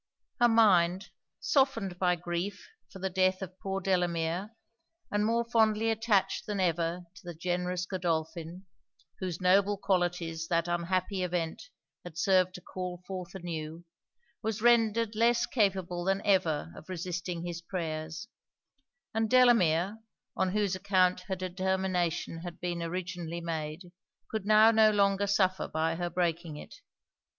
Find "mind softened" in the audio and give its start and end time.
0.47-1.99